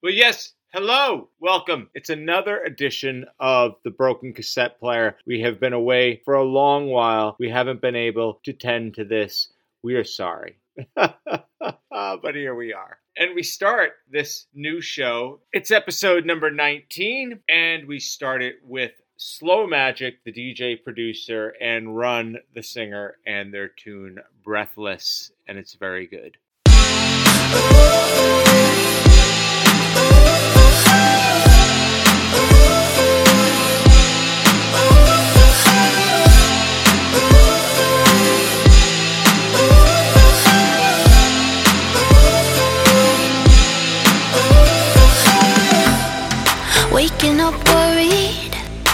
Well, 0.00 0.12
yes. 0.12 0.52
Hello, 0.72 1.28
welcome. 1.40 1.90
It's 1.92 2.08
another 2.08 2.62
edition 2.62 3.26
of 3.40 3.74
the 3.82 3.90
Broken 3.90 4.32
Cassette 4.32 4.78
Player. 4.78 5.16
We 5.26 5.40
have 5.40 5.58
been 5.58 5.72
away 5.72 6.22
for 6.24 6.34
a 6.34 6.44
long 6.44 6.86
while. 6.86 7.34
We 7.40 7.50
haven't 7.50 7.80
been 7.80 7.96
able 7.96 8.34
to 8.44 8.52
tend 8.52 8.94
to 8.94 9.04
this. 9.04 9.52
We 9.82 9.96
are 9.96 10.04
sorry. 10.04 10.60
but 10.94 12.34
here 12.34 12.54
we 12.54 12.72
are. 12.72 12.98
And 13.16 13.34
we 13.34 13.42
start 13.42 13.94
this 14.08 14.46
new 14.54 14.80
show. 14.80 15.40
It's 15.52 15.72
episode 15.72 16.24
number 16.24 16.52
19, 16.52 17.40
and 17.48 17.88
we 17.88 17.98
start 17.98 18.40
it 18.40 18.60
with 18.62 18.92
Slow 19.16 19.66
Magic, 19.66 20.22
the 20.22 20.32
DJ 20.32 20.80
producer, 20.80 21.54
and 21.60 21.96
Run, 21.96 22.36
the 22.54 22.62
singer, 22.62 23.16
and 23.26 23.52
their 23.52 23.66
tune 23.66 24.20
Breathless, 24.44 25.32
and 25.48 25.58
it's 25.58 25.74
very 25.74 26.06
good. 26.06 26.36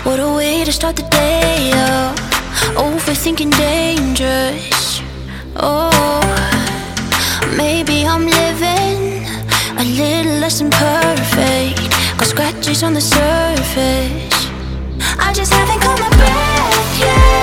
What 0.04 0.20
a 0.20 0.34
way 0.34 0.64
to 0.64 0.72
start 0.72 0.96
the 0.96 1.02
day. 1.04 1.70
Oh, 1.74 2.14
overthinking 2.76 3.50
dangerous. 3.56 5.00
Oh, 5.56 6.20
maybe 7.56 8.06
I'm 8.06 8.26
living 8.26 9.24
a 9.78 9.84
little 9.84 10.38
less 10.40 10.58
than 10.58 10.70
perfect. 10.70 11.90
Got 12.18 12.28
scratches 12.28 12.82
on 12.82 12.92
the 12.94 13.00
surface. 13.00 14.38
I 15.18 15.32
just 15.32 15.52
haven't 15.52 15.80
caught 15.80 15.98
my 15.98 16.10
breath 16.10 16.98
yet, 17.00 17.33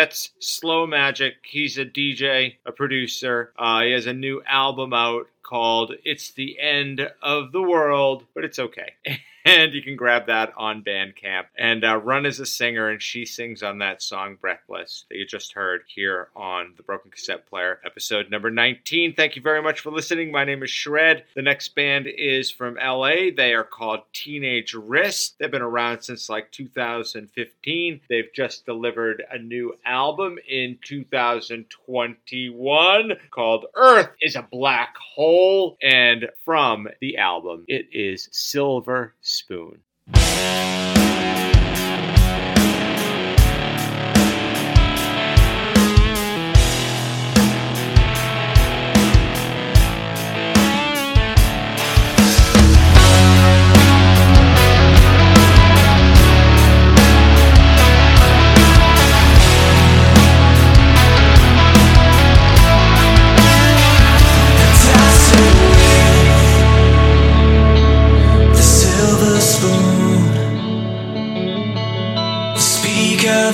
that's 0.00 0.30
Slow 0.38 0.86
Magic. 0.86 1.34
He's 1.42 1.76
a 1.76 1.84
DJ, 1.84 2.56
a 2.64 2.72
producer. 2.72 3.52
Uh, 3.58 3.82
he 3.82 3.90
has 3.90 4.06
a 4.06 4.14
new 4.14 4.42
album 4.48 4.94
out 4.94 5.26
called 5.42 5.92
It's 6.06 6.30
the 6.30 6.58
End 6.58 7.06
of 7.20 7.52
the 7.52 7.60
World, 7.60 8.24
but 8.34 8.42
it's 8.42 8.58
okay. 8.58 8.94
And 9.44 9.72
you 9.72 9.82
can 9.82 9.96
grab 9.96 10.26
that 10.26 10.52
on 10.56 10.84
Bandcamp. 10.84 11.46
And 11.56 11.82
uh, 11.82 11.96
Run 11.96 12.26
is 12.26 12.40
a 12.40 12.46
singer, 12.46 12.90
and 12.90 13.02
she 13.02 13.24
sings 13.24 13.62
on 13.62 13.78
that 13.78 14.02
song 14.02 14.36
Breathless 14.38 15.06
that 15.08 15.16
you 15.16 15.24
just 15.24 15.54
heard 15.54 15.80
here 15.86 16.28
on 16.36 16.74
the 16.76 16.82
Broken 16.82 17.10
Cassette 17.10 17.48
Player, 17.48 17.80
episode 17.84 18.30
number 18.30 18.50
19. 18.50 19.14
Thank 19.14 19.36
you 19.36 19.42
very 19.42 19.62
much 19.62 19.80
for 19.80 19.90
listening. 19.90 20.30
My 20.30 20.44
name 20.44 20.62
is 20.62 20.68
Shred. 20.68 21.24
The 21.34 21.40
next 21.40 21.74
band 21.74 22.06
is 22.06 22.50
from 22.50 22.74
LA. 22.74 23.30
They 23.34 23.54
are 23.54 23.64
called 23.64 24.00
Teenage 24.12 24.74
Wrist. 24.74 25.36
They've 25.38 25.50
been 25.50 25.62
around 25.62 26.02
since 26.02 26.28
like 26.28 26.52
2015. 26.52 28.00
They've 28.10 28.28
just 28.34 28.66
delivered 28.66 29.24
a 29.30 29.38
new 29.38 29.74
album 29.86 30.38
in 30.48 30.76
2021 30.82 33.12
called 33.30 33.64
Earth 33.74 34.10
is 34.20 34.36
a 34.36 34.46
Black 34.50 34.94
Hole. 34.98 35.78
And 35.82 36.28
from 36.44 36.88
the 37.00 37.16
album, 37.16 37.64
it 37.68 37.86
is 37.90 38.28
Silver 38.32 39.14
spoon 39.30 39.78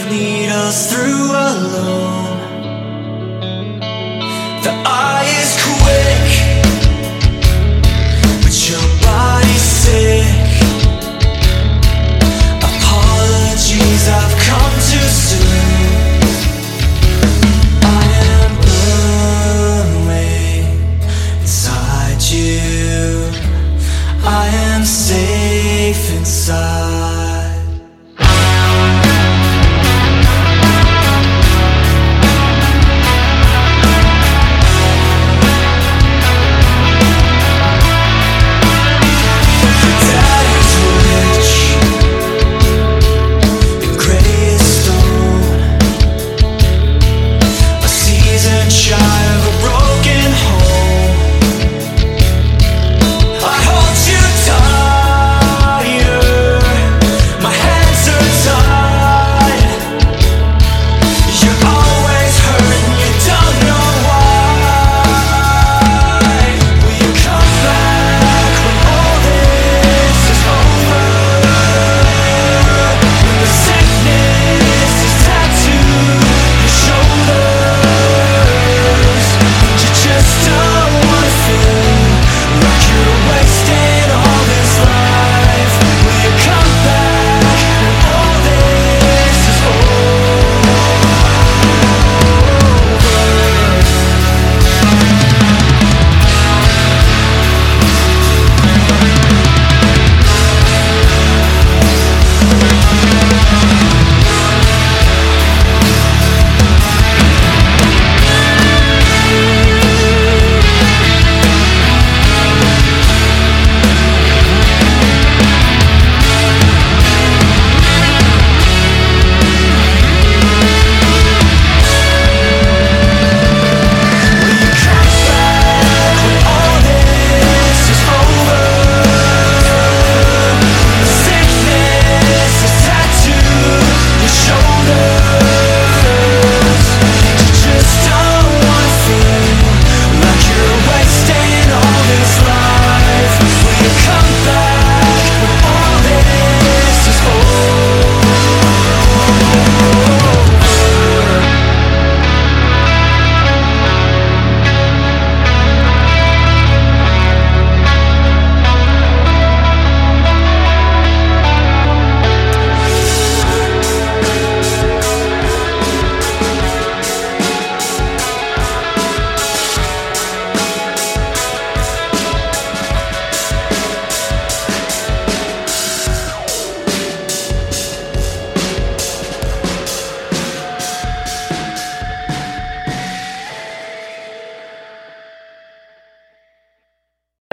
lead 0.08 0.50
us 0.50 0.92
through 0.92 1.30
alone. 1.32 2.25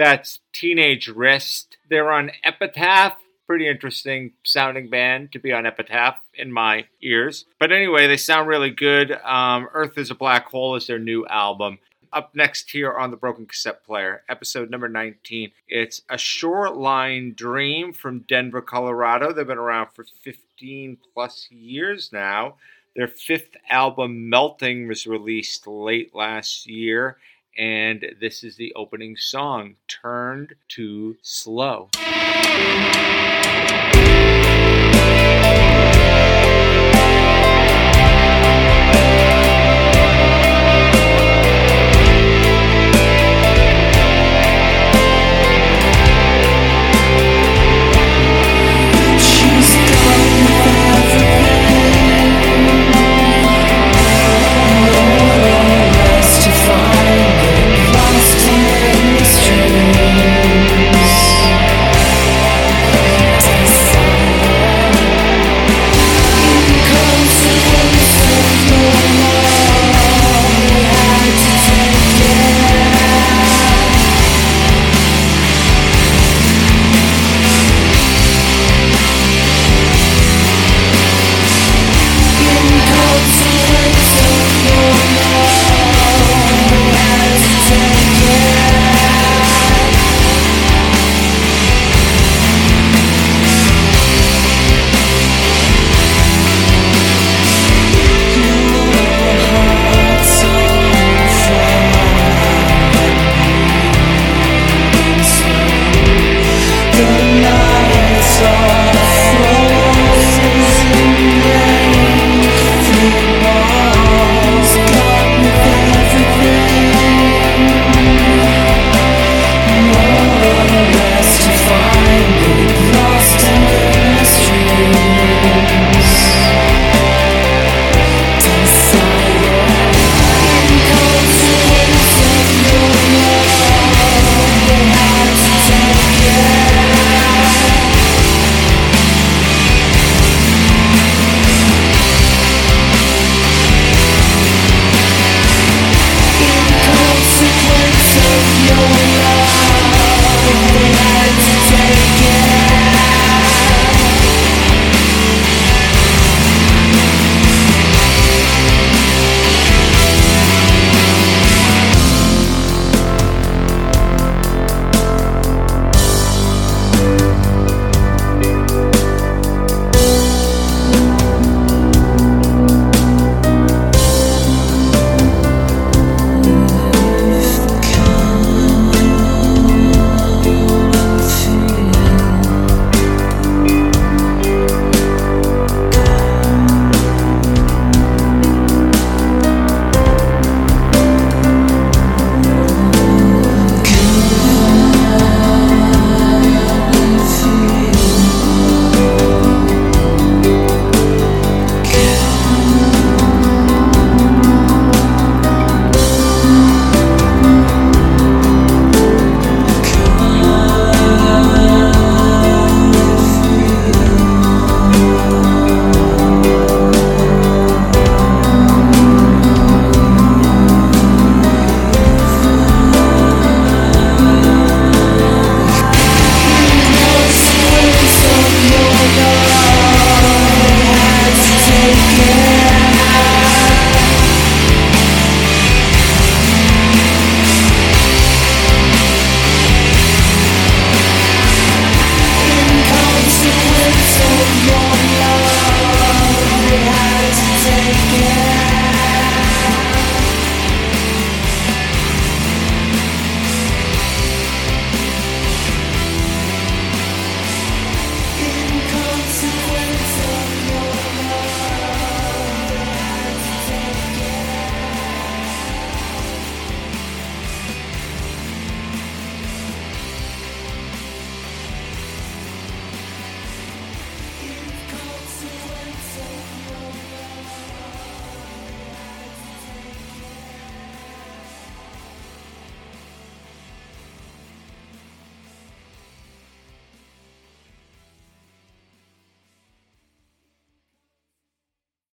That's 0.04 0.40
Teenage 0.52 1.08
Wrist. 1.08 1.78
They're 1.88 2.12
on 2.12 2.30
Epitaph. 2.44 3.16
Pretty 3.46 3.66
interesting 3.66 4.32
sounding 4.42 4.90
band 4.90 5.32
to 5.32 5.38
be 5.38 5.50
on 5.50 5.64
Epitaph 5.64 6.18
in 6.34 6.52
my 6.52 6.84
ears. 7.00 7.46
But 7.58 7.72
anyway, 7.72 8.06
they 8.06 8.18
sound 8.18 8.46
really 8.46 8.68
good. 8.68 9.12
Um, 9.12 9.66
Earth 9.72 9.96
is 9.96 10.10
a 10.10 10.14
Black 10.14 10.44
Hole 10.48 10.76
is 10.76 10.88
their 10.88 10.98
new 10.98 11.26
album. 11.28 11.78
Up 12.12 12.34
next 12.34 12.70
here 12.70 12.92
on 12.92 13.12
the 13.12 13.16
Broken 13.16 13.46
Cassette 13.46 13.82
Player, 13.82 14.22
episode 14.28 14.68
number 14.68 14.90
19. 14.90 15.52
It's 15.68 16.02
A 16.10 16.18
Shoreline 16.18 17.32
Dream 17.32 17.94
from 17.94 18.26
Denver, 18.28 18.60
Colorado. 18.60 19.32
They've 19.32 19.46
been 19.46 19.56
around 19.56 19.88
for 19.94 20.04
15 20.20 20.98
plus 21.14 21.48
years 21.50 22.10
now. 22.12 22.56
Their 22.94 23.08
fifth 23.08 23.56
album, 23.70 24.28
Melting, 24.28 24.86
was 24.86 25.06
released 25.06 25.66
late 25.66 26.14
last 26.14 26.66
year 26.66 27.16
and 27.56 28.04
this 28.20 28.42
is 28.42 28.56
the 28.56 28.72
opening 28.74 29.16
song, 29.16 29.76
Turned 29.88 30.54
to 30.68 31.16
Slow. 31.22 31.90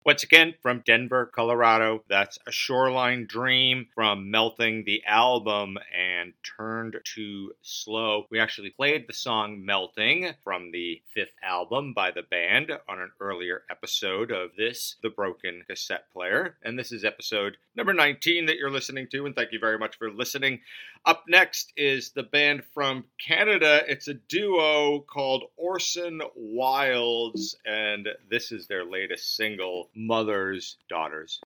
Once 0.04 0.22
again, 0.22 0.52
from 0.60 0.82
Denver, 0.84 1.24
Colorado, 1.34 2.04
that's 2.10 2.38
A 2.46 2.52
Shoreline 2.52 3.24
Dream 3.26 3.86
from 3.94 4.30
Melting 4.30 4.84
the 4.84 5.02
album 5.06 5.78
and 5.98 6.34
Turned 6.42 7.00
to 7.14 7.52
Slow. 7.62 8.26
We 8.30 8.38
actually 8.38 8.68
played 8.68 9.06
the 9.06 9.14
song 9.14 9.64
Melting 9.64 10.34
from 10.44 10.72
the 10.72 11.00
fifth 11.14 11.32
album 11.42 11.94
by 11.94 12.10
the 12.10 12.22
band 12.22 12.70
on 12.86 13.00
an 13.00 13.12
earlier 13.18 13.62
episode 13.70 14.30
of 14.30 14.50
this, 14.58 14.96
The 15.02 15.08
Broken 15.08 15.62
Cassette 15.66 16.04
Player. 16.12 16.58
And 16.62 16.78
this 16.78 16.92
is 16.92 17.02
episode 17.02 17.56
number 17.74 17.94
19 17.94 18.44
that 18.44 18.58
you're 18.58 18.70
listening 18.70 19.08
to, 19.10 19.24
and 19.24 19.34
thank 19.34 19.52
you 19.52 19.58
very 19.58 19.78
much 19.78 19.96
for 19.96 20.10
listening. 20.10 20.60
Up 21.06 21.24
next 21.28 21.72
is 21.76 22.10
the 22.10 22.22
band 22.22 22.62
from 22.72 23.04
Canada. 23.18 23.82
It's 23.88 24.08
a 24.08 24.14
duo 24.14 25.00
called 25.00 25.44
Orson 25.56 26.20
Wilds, 26.34 27.56
and 27.66 28.08
this 28.30 28.52
is 28.52 28.66
their 28.66 28.84
latest 28.84 29.36
single, 29.36 29.90
Mothers, 29.96 30.76
Daughters. 30.88 31.40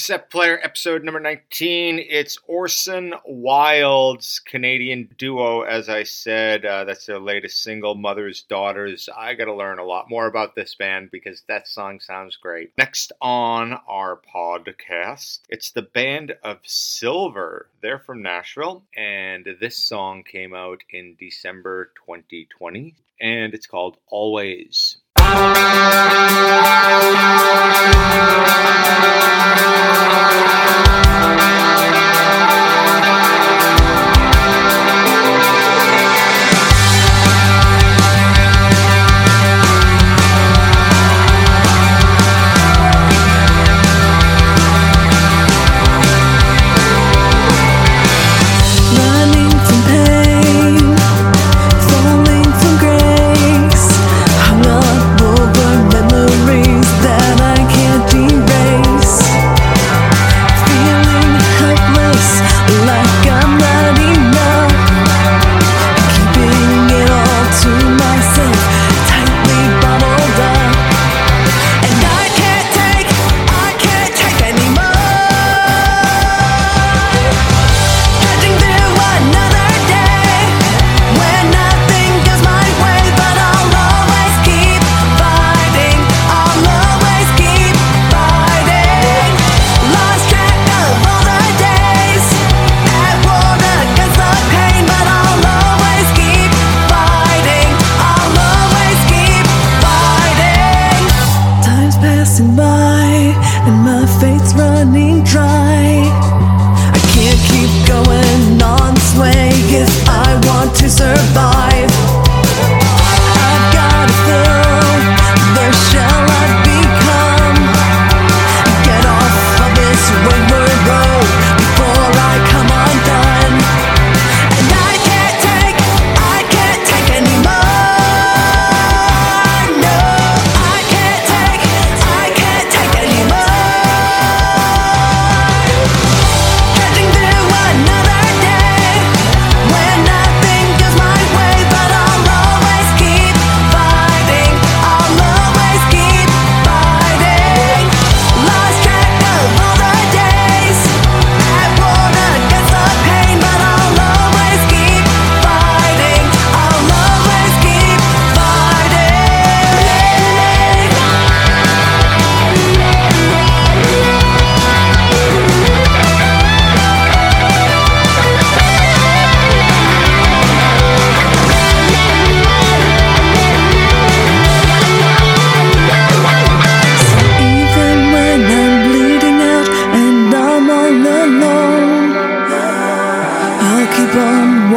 Cassette 0.00 0.30
Player, 0.30 0.58
episode 0.62 1.04
number 1.04 1.20
19, 1.20 1.98
it's 1.98 2.38
Orson 2.46 3.12
Wilde's 3.26 4.38
Canadian 4.38 5.10
duo, 5.18 5.60
as 5.60 5.90
I 5.90 6.04
said. 6.04 6.64
Uh, 6.64 6.84
that's 6.84 7.04
their 7.04 7.18
latest 7.18 7.62
single, 7.62 7.94
Mother's 7.94 8.40
Daughters. 8.40 9.10
I 9.14 9.34
got 9.34 9.44
to 9.44 9.54
learn 9.54 9.78
a 9.78 9.84
lot 9.84 10.08
more 10.08 10.26
about 10.26 10.54
this 10.54 10.74
band 10.74 11.10
because 11.10 11.42
that 11.48 11.68
song 11.68 12.00
sounds 12.00 12.36
great. 12.36 12.72
Next 12.78 13.12
on 13.20 13.74
our 13.86 14.18
podcast, 14.34 15.40
it's 15.50 15.70
the 15.70 15.82
band 15.82 16.34
of 16.42 16.60
Silver. 16.62 17.68
They're 17.82 17.98
from 17.98 18.22
Nashville, 18.22 18.82
and 18.96 19.46
this 19.60 19.76
song 19.76 20.22
came 20.22 20.54
out 20.54 20.80
in 20.88 21.14
December 21.20 21.92
2020, 22.06 22.94
and 23.20 23.52
it's 23.52 23.66
called 23.66 23.98
Always. 24.06 24.96
Run 25.30 25.60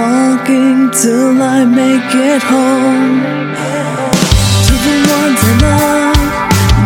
walking 0.04 0.92
till 0.92 1.42
I 1.42 1.64
make 1.64 2.12
it 2.32 2.42
home. 2.54 3.22
To 4.68 4.74
the 4.88 4.98
ones 5.20 5.42
I 5.52 5.54
love, 5.68 6.24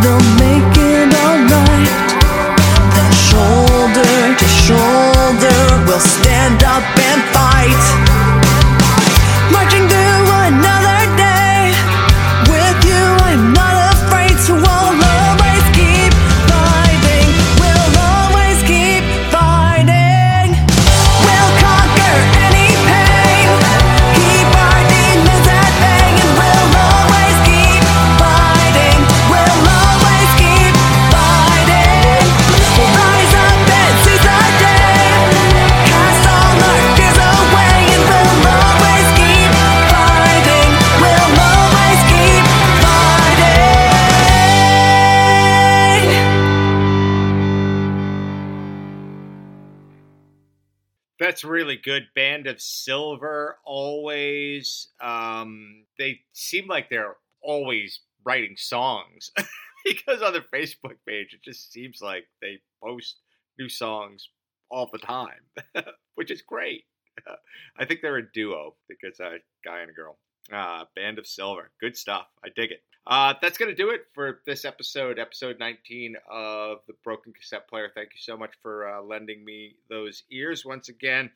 they'll 0.01 0.29
make 0.45 0.75
it 0.93 1.09
alright. 1.25 2.09
Then 2.95 3.13
shoulder 3.29 4.17
to 4.41 4.47
shoulder, 4.65 5.59
we'll 5.85 6.07
stand 6.17 6.59
up 6.75 6.85
and 7.09 7.21
fight. 7.33 8.06
That's 51.37 51.45
really 51.45 51.75
good. 51.75 52.07
Band 52.15 52.47
of 52.47 52.59
Silver, 52.59 53.59
always. 53.63 54.87
Um, 54.99 55.83
they 55.99 56.21
seem 56.33 56.65
like 56.65 56.89
they're 56.89 57.17
always 57.43 57.99
writing 58.25 58.55
songs 58.57 59.29
because 59.85 60.23
on 60.23 60.33
their 60.33 60.41
Facebook 60.41 60.95
page, 61.07 61.35
it 61.35 61.43
just 61.43 61.71
seems 61.71 62.01
like 62.01 62.25
they 62.41 62.57
post 62.83 63.17
new 63.59 63.69
songs 63.69 64.27
all 64.71 64.89
the 64.91 64.97
time, 64.97 65.45
which 66.15 66.31
is 66.31 66.41
great. 66.41 66.85
I 67.77 67.85
think 67.85 68.01
they're 68.01 68.17
a 68.17 68.31
duo 68.31 68.73
because 68.89 69.19
a 69.19 69.35
guy 69.63 69.81
and 69.81 69.91
a 69.91 69.93
girl. 69.93 70.17
Uh, 70.51 70.85
Band 70.95 71.19
of 71.19 71.27
Silver, 71.27 71.69
good 71.79 71.95
stuff. 71.95 72.25
I 72.43 72.47
dig 72.55 72.71
it. 72.71 72.81
Uh, 73.07 73.33
that's 73.41 73.57
going 73.57 73.73
to 73.73 73.75
do 73.75 73.91
it 73.91 74.05
for 74.13 74.41
this 74.45 74.65
episode, 74.65 75.17
episode 75.17 75.57
19 75.59 76.17
of 76.29 76.79
The 76.87 76.93
Broken 77.05 77.31
Cassette 77.31 77.65
Player. 77.69 77.89
Thank 77.95 78.09
you 78.13 78.19
so 78.19 78.35
much 78.35 78.51
for 78.61 78.89
uh, 78.89 79.01
lending 79.01 79.45
me 79.45 79.75
those 79.89 80.23
ears 80.29 80.65
once 80.65 80.89
again. 80.89 81.31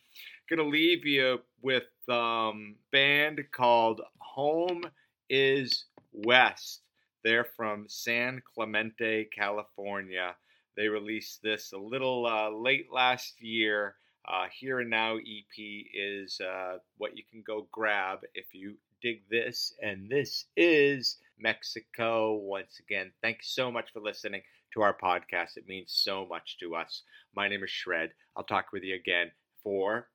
Going 0.49 0.59
to 0.59 0.65
leave 0.65 1.05
you 1.05 1.39
with 1.61 1.87
um, 2.09 2.75
band 2.91 3.39
called 3.53 4.01
Home 4.17 4.83
is 5.29 5.85
West. 6.11 6.81
They're 7.23 7.47
from 7.55 7.85
San 7.87 8.41
Clemente, 8.53 9.29
California. 9.33 10.35
They 10.75 10.89
released 10.89 11.41
this 11.41 11.71
a 11.71 11.77
little 11.77 12.25
uh, 12.25 12.49
late 12.49 12.91
last 12.91 13.41
year. 13.41 13.95
Uh, 14.27 14.47
Here 14.51 14.81
and 14.81 14.89
Now 14.89 15.15
EP 15.15 15.85
is 15.93 16.41
uh, 16.41 16.79
what 16.97 17.15
you 17.15 17.23
can 17.31 17.43
go 17.47 17.65
grab 17.71 18.19
if 18.33 18.47
you 18.53 18.75
dig 19.01 19.21
this. 19.29 19.73
And 19.81 20.09
this 20.09 20.45
is 20.57 21.17
Mexico. 21.41 22.35
Once 22.35 22.79
again, 22.79 23.11
thank 23.21 23.37
you 23.37 23.43
so 23.43 23.71
much 23.71 23.91
for 23.91 23.99
listening 23.99 24.41
to 24.73 24.81
our 24.81 24.95
podcast. 24.97 25.57
It 25.57 25.67
means 25.67 25.91
so 25.93 26.25
much 26.29 26.57
to 26.59 26.75
us. 26.75 27.03
My 27.35 27.47
name 27.47 27.63
is 27.63 27.69
Shred. 27.69 28.11
I'll 28.35 28.43
talk 28.43 28.67
with 28.71 28.83
you 28.83 28.95
again 28.95 29.31
for 29.63 30.07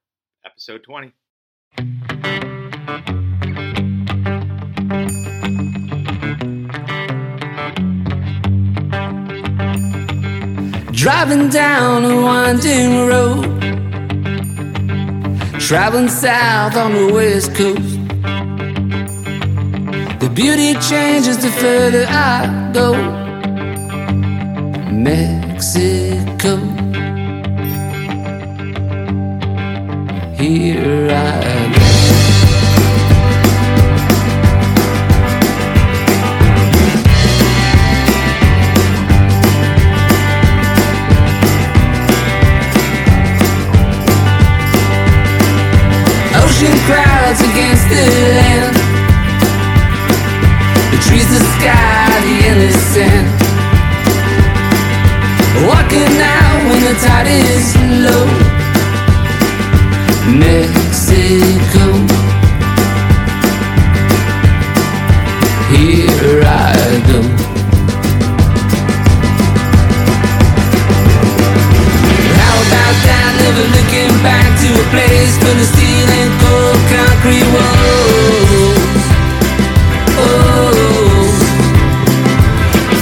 episode 0.45 0.83
20. 0.85 1.13
Driving 10.93 11.49
down 11.51 12.05
a 12.05 12.21
winding 12.21 13.07
road, 13.07 13.61
traveling 15.61 16.09
south 16.09 16.75
on 16.77 16.95
the 16.95 17.13
west 17.13 17.55
coast. 17.55 17.96
The 20.27 20.35
beauty 20.35 20.75
changes 20.81 21.39
the 21.39 21.51
further 21.51 22.05
I 22.09 22.73
go. 22.75 22.95
Mexico. 24.91 25.96
Place 75.27 75.39
full 75.39 75.59
of 75.59 75.67
steel 75.67 76.09
and 76.21 76.31
cold 76.41 76.81
concrete 76.95 77.49
walls. 77.55 79.05
Oh, 80.23 80.71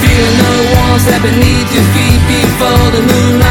feeling 0.01 0.37
the 0.41 0.55
warmth 0.73 1.05
that 1.09 1.21
beneath 1.21 1.69
your 1.75 1.85
feet 1.93 2.21
before 2.25 2.87
the 2.95 3.01
moonlight 3.09 3.44